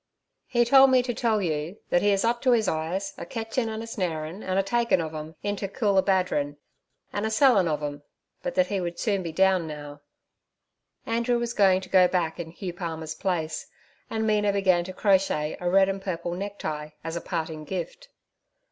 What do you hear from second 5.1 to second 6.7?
'em into Coolabadarin,